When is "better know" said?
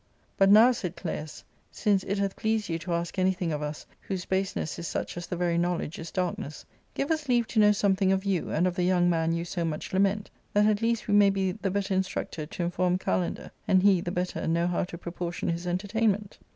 14.11-14.67